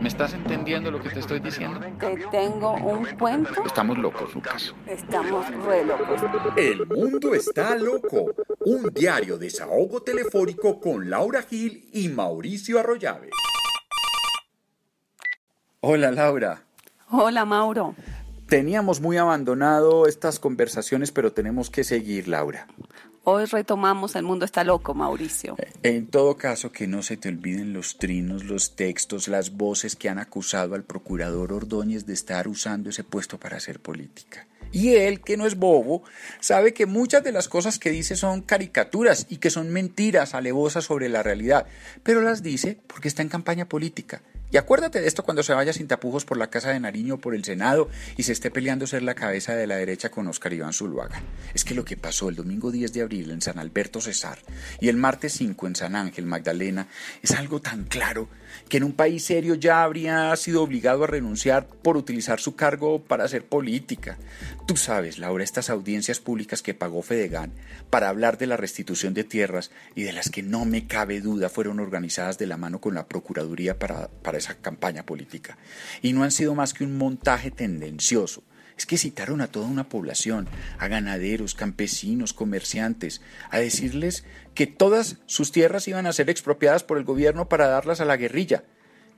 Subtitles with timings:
[0.00, 1.80] ¿Me estás entendiendo lo que te estoy diciendo?
[1.98, 3.64] Te tengo un cuento.
[3.64, 4.74] Estamos locos, Lucas.
[4.86, 6.20] Estamos re locos.
[6.56, 8.32] El mundo está loco.
[8.60, 13.30] Un diario desahogo telefónico con Laura Gil y Mauricio Arroyave.
[15.80, 16.64] Hola, Laura.
[17.10, 17.94] Hola, Mauro.
[18.46, 22.66] Teníamos muy abandonado estas conversaciones, pero tenemos que seguir, Laura.
[23.30, 25.54] Hoy retomamos El mundo está loco, Mauricio.
[25.82, 30.08] En todo caso, que no se te olviden los trinos, los textos, las voces que
[30.08, 34.46] han acusado al procurador Ordóñez de estar usando ese puesto para hacer política.
[34.72, 36.04] Y él, que no es bobo,
[36.40, 40.84] sabe que muchas de las cosas que dice son caricaturas y que son mentiras alevosas
[40.84, 41.66] sobre la realidad,
[42.02, 45.72] pero las dice porque está en campaña política y acuérdate de esto cuando se vaya
[45.72, 48.86] sin tapujos por la Casa de Nariño o por el Senado y se esté peleando
[48.86, 51.20] ser la cabeza de la derecha con Oscar Iván Zuluaga.
[51.54, 54.38] Es que lo que pasó el domingo 10 de abril en San Alberto Cesar
[54.80, 56.88] y el martes 5 en San Ángel Magdalena
[57.22, 58.28] es algo tan claro
[58.68, 63.02] que en un país serio ya habría sido obligado a renunciar por utilizar su cargo
[63.02, 64.18] para hacer política.
[64.66, 67.52] Tú sabes, Laura, estas audiencias públicas que pagó Fedegan
[67.90, 71.48] para hablar de la restitución de tierras y de las que no me cabe duda
[71.48, 75.58] fueron organizadas de la mano con la Procuraduría para, para esa campaña política.
[76.02, 78.42] Y no han sido más que un montaje tendencioso
[78.78, 80.48] es que citaron a toda una población,
[80.78, 83.20] a ganaderos, campesinos, comerciantes,
[83.50, 88.00] a decirles que todas sus tierras iban a ser expropiadas por el gobierno para darlas
[88.00, 88.62] a la guerrilla.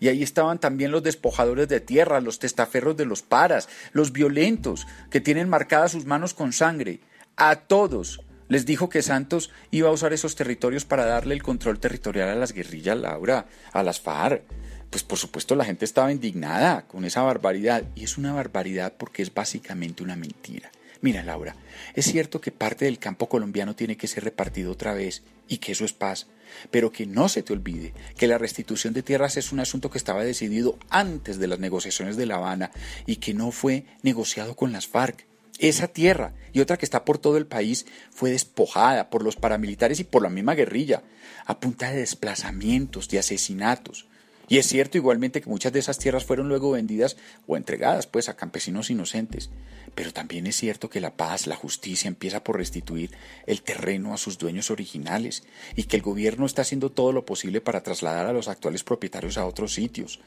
[0.00, 4.86] Y ahí estaban también los despojadores de tierra, los testaferros de los paras, los violentos,
[5.10, 7.00] que tienen marcadas sus manos con sangre.
[7.36, 11.80] A todos les dijo que Santos iba a usar esos territorios para darle el control
[11.80, 14.44] territorial a las guerrillas, Laura, a las FARC
[14.90, 17.84] pues por supuesto la gente estaba indignada con esa barbaridad.
[17.94, 20.70] Y es una barbaridad porque es básicamente una mentira.
[21.00, 21.54] Mira, Laura,
[21.94, 25.72] es cierto que parte del campo colombiano tiene que ser repartido otra vez y que
[25.72, 26.26] eso es paz,
[26.72, 29.98] pero que no se te olvide que la restitución de tierras es un asunto que
[29.98, 32.72] estaba decidido antes de las negociaciones de La Habana
[33.06, 35.26] y que no fue negociado con las FARC.
[35.60, 40.00] Esa tierra y otra que está por todo el país fue despojada por los paramilitares
[40.00, 41.02] y por la misma guerrilla,
[41.46, 44.08] a punta de desplazamientos, de asesinatos.
[44.48, 47.16] Y es cierto igualmente que muchas de esas tierras fueron luego vendidas
[47.46, 49.50] o entregadas pues a campesinos inocentes.
[49.94, 53.10] Pero también es cierto que la paz, la justicia empieza por restituir
[53.46, 55.44] el terreno a sus dueños originales
[55.76, 59.36] y que el gobierno está haciendo todo lo posible para trasladar a los actuales propietarios
[59.36, 60.20] a otros sitios.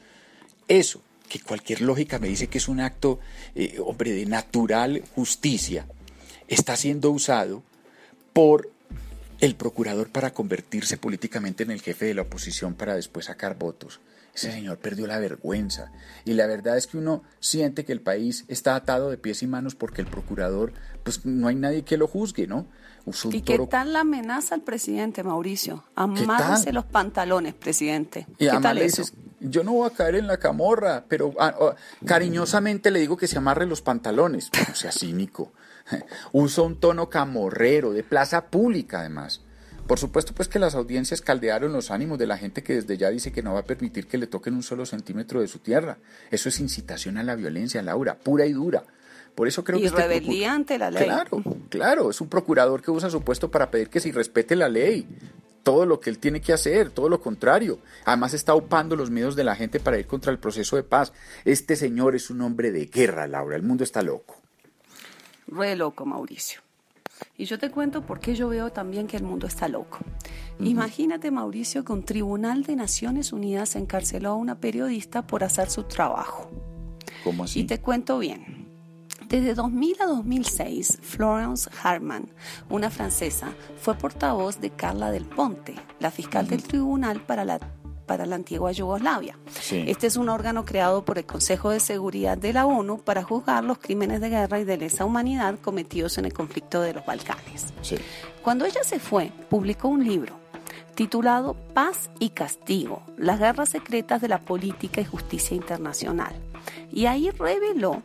[0.68, 3.18] Eso, que cualquier lógica me dice que es un acto,
[3.54, 5.86] eh, hombre, de natural justicia,
[6.48, 7.62] está siendo usado
[8.32, 8.70] por
[9.42, 14.00] el procurador para convertirse políticamente en el jefe de la oposición para después sacar votos.
[14.32, 15.90] Ese señor perdió la vergüenza.
[16.24, 19.48] Y la verdad es que uno siente que el país está atado de pies y
[19.48, 20.72] manos porque el procurador,
[21.02, 22.66] pues no hay nadie que lo juzgue, ¿no?
[23.32, 25.82] ¿Y qué tal la amenaza al presidente, Mauricio?
[25.96, 28.28] Amárrese los pantalones, presidente.
[28.38, 29.02] Y ¿Qué tal eso?
[29.40, 31.74] yo no voy a caer en la camorra, pero ah, oh,
[32.06, 34.52] cariñosamente le digo que se amarre los pantalones.
[34.70, 35.52] O sea cínico.
[36.32, 39.40] Usa un tono camorrero, de plaza pública además.
[39.86, 43.10] Por supuesto, pues que las audiencias caldearon los ánimos de la gente que desde ya
[43.10, 45.98] dice que no va a permitir que le toquen un solo centímetro de su tierra.
[46.30, 48.84] Eso es incitación a la violencia, Laura, pura y dura.
[49.34, 49.86] Por eso creo y que.
[49.88, 51.04] Este rebeldía ante la ley.
[51.04, 52.10] Claro, claro.
[52.10, 55.06] Es un procurador que usa su puesto para pedir que se respete la ley.
[55.62, 57.78] Todo lo que él tiene que hacer, todo lo contrario.
[58.04, 61.12] Además está upando los miedos de la gente para ir contra el proceso de paz.
[61.44, 63.56] Este señor es un hombre de guerra, Laura.
[63.56, 64.41] El mundo está loco.
[65.54, 66.60] Re loco, Mauricio.
[67.36, 69.98] Y yo te cuento por qué yo veo también que el mundo está loco.
[70.60, 75.84] Imagínate, Mauricio, que un tribunal de Naciones Unidas encarceló a una periodista por hacer su
[75.84, 76.50] trabajo.
[77.24, 77.60] ¿Cómo así?
[77.60, 78.68] Y te cuento bien.
[79.28, 82.28] Desde 2000 a 2006, Florence Hartman,
[82.68, 87.58] una francesa, fue portavoz de Carla del Ponte, la fiscal del tribunal para la
[88.06, 89.38] para la antigua Yugoslavia.
[89.70, 93.64] Este es un órgano creado por el Consejo de Seguridad de la ONU para juzgar
[93.64, 97.72] los crímenes de guerra y de lesa humanidad cometidos en el conflicto de los Balcanes.
[98.42, 100.42] Cuando ella se fue, publicó un libro
[100.94, 106.34] titulado Paz y Castigo, las guerras secretas de la política y justicia internacional.
[106.92, 108.02] Y ahí reveló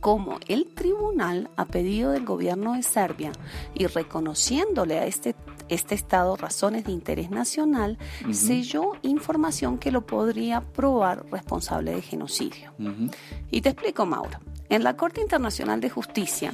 [0.00, 3.30] cómo el tribunal, a pedido del gobierno de Serbia
[3.74, 5.34] y reconociéndole a este
[5.74, 7.98] este Estado razones de interés nacional,
[8.32, 12.72] selló información que lo podría probar responsable de genocidio.
[13.50, 14.38] Y te explico, Mauro.
[14.68, 16.52] En la Corte Internacional de Justicia,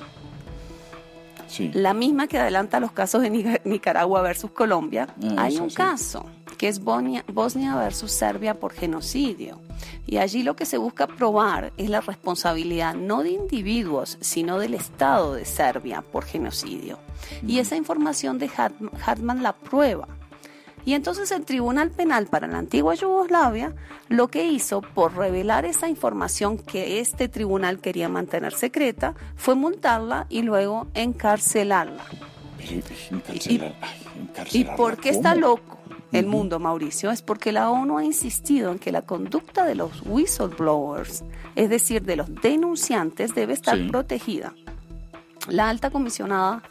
[1.72, 6.26] la misma que adelanta los casos de Nicaragua versus Colombia, ah, hay un caso
[6.58, 9.60] que es Bosnia, Bosnia versus Serbia por genocidio.
[10.06, 14.74] Y allí lo que se busca probar es la responsabilidad no de individuos, sino del
[14.74, 16.98] Estado de Serbia por genocidio.
[17.46, 18.50] Y esa información de
[19.04, 20.08] Hartman la prueba.
[20.84, 23.74] Y entonces el Tribunal Penal para la antigua Yugoslavia
[24.08, 30.26] lo que hizo por revelar esa información que este tribunal quería mantener secreta fue multarla
[30.30, 32.04] y luego encarcelarla.
[34.52, 35.77] ¿Y por qué está loco
[36.12, 37.10] el mundo, Mauricio?
[37.10, 41.24] Es porque la ONU ha insistido en que la conducta de los whistleblowers,
[41.54, 44.54] es decir, de los denunciantes, debe estar protegida.
[45.48, 46.62] La alta comisionada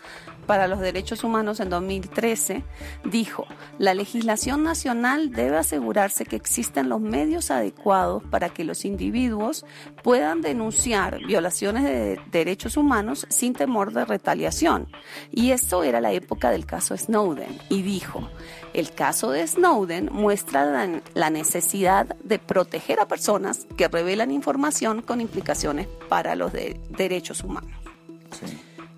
[0.47, 2.63] para los Derechos Humanos en 2013
[3.03, 3.45] dijo,
[3.77, 9.65] la legislación nacional debe asegurarse que existen los medios adecuados para que los individuos
[10.03, 14.87] puedan denunciar violaciones de derechos humanos sin temor de retaliación.
[15.31, 17.59] Y eso era la época del caso Snowden.
[17.69, 18.29] Y dijo,
[18.73, 25.19] el caso de Snowden muestra la, necesidad de proteger a personas que revelan información con
[25.19, 27.71] implicaciones para los derechos humanos.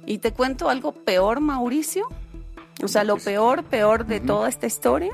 [0.10, 2.08] Y te cuento algo peor, Mauricio.
[2.84, 5.12] O sea, lo peor, peor de toda esta historia.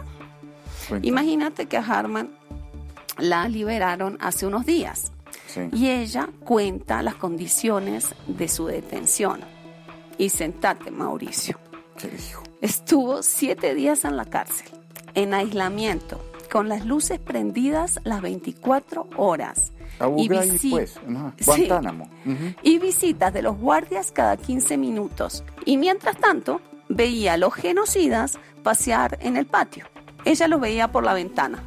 [1.01, 2.29] Imagínate que a Harman
[3.17, 5.11] la liberaron hace unos días.
[5.73, 9.41] Y ella cuenta las condiciones de su detención.
[10.17, 11.59] Y sentate, Mauricio.
[11.97, 12.43] ¿Qué dijo?
[12.61, 14.69] Estuvo siete días en la cárcel,
[15.13, 19.73] en aislamiento, con las luces prendidas las 24 horas
[20.17, 20.99] y, pues,
[21.45, 22.09] Guantánamo.
[22.61, 25.43] y visitas de los guardias cada 15 minutos.
[25.65, 29.85] Y mientras tanto, veía a los genocidas pasear en el patio.
[30.25, 31.63] Ella los veía por la ventana.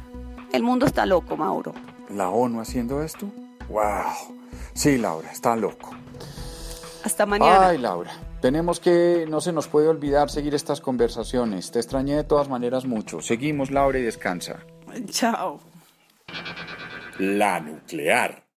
[0.51, 1.73] El mundo está loco, Mauro.
[2.09, 3.31] ¿La ONU haciendo esto?
[3.69, 4.35] ¡Wow!
[4.73, 5.91] Sí, Laura, está loco.
[7.03, 7.69] Hasta mañana.
[7.69, 8.11] Ay, Laura.
[8.41, 11.71] Tenemos que, no se nos puede olvidar seguir estas conversaciones.
[11.71, 13.21] Te extrañé de todas maneras mucho.
[13.21, 14.59] Seguimos, Laura, y descansa.
[15.09, 15.59] Chao.
[17.19, 18.43] La nuclear.